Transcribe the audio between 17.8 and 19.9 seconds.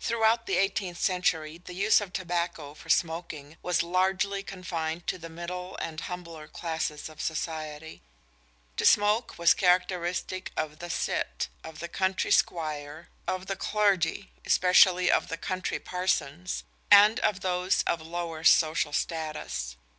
of lower social status.